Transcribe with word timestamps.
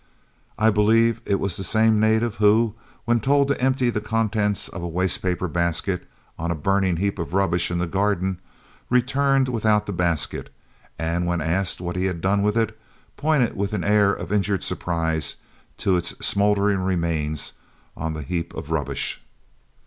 I 0.57 0.71
believe 0.71 1.21
it 1.25 1.39
was 1.39 1.55
the 1.55 1.63
same 1.63 1.99
native 1.99 2.37
who, 2.37 2.73
when 3.05 3.19
told 3.19 3.49
to 3.49 3.61
empty 3.61 3.91
the 3.91 4.01
contents 4.01 4.67
of 4.67 4.81
a 4.81 4.87
waste 4.87 5.21
paper 5.21 5.47
basket 5.47 6.09
on 6.39 6.49
a 6.49 6.55
burning 6.55 6.97
heap 6.97 7.19
of 7.19 7.33
rubbish 7.35 7.69
in 7.69 7.77
the 7.77 7.85
garden, 7.85 8.39
returned 8.89 9.47
without 9.47 9.85
the 9.85 9.93
basket, 9.93 10.51
and 10.97 11.27
when 11.27 11.39
asked 11.39 11.79
what 11.81 11.95
he 11.95 12.05
had 12.05 12.19
done 12.19 12.41
with 12.41 12.57
it, 12.57 12.75
pointed, 13.15 13.55
with 13.55 13.73
an 13.73 13.83
air 13.83 14.11
of 14.11 14.33
injured 14.33 14.63
surprise, 14.63 15.35
to 15.77 15.95
its 15.97 16.15
smouldering 16.19 16.79
remains 16.79 17.53
on 17.95 18.13
the 18.13 18.23
heap 18.23 18.55
of 18.55 18.71
rubbish. 18.71 19.21